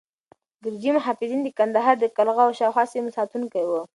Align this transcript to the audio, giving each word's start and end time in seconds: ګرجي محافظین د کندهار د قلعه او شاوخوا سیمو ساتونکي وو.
ګرجي 0.63 0.91
محافظین 0.97 1.39
د 1.43 1.49
کندهار 1.57 1.95
د 1.99 2.05
قلعه 2.17 2.41
او 2.45 2.51
شاوخوا 2.59 2.83
سیمو 2.93 3.15
ساتونکي 3.17 3.63
وو. 3.67 3.81